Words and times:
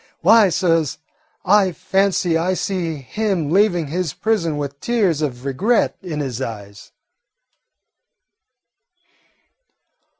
Why, 0.21 0.49
suhs, 0.49 0.97
I 1.45 1.71
fancy 1.73 2.35
I 2.35 2.55
see 2.55 2.95
him 2.95 3.51
leaving 3.51 3.85
his 3.85 4.15
prison 4.15 4.57
with 4.57 4.79
tears 4.79 5.21
of 5.21 5.45
regret 5.45 5.95
in 6.01 6.21
his 6.21 6.41
eyes." 6.41 6.91